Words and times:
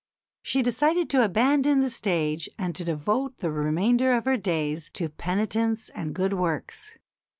She 0.41 0.63
decided 0.63 1.11
to 1.11 1.23
abandon 1.23 1.81
the 1.81 1.89
stage 1.91 2.49
and 2.57 2.73
to 2.73 2.83
devote 2.83 3.37
the 3.37 3.51
remainder 3.51 4.13
of 4.13 4.25
her 4.25 4.35
days 4.35 4.89
to 4.93 5.09
penitence 5.09 5.89
and 5.89 6.15
good 6.15 6.33
works. 6.33 6.97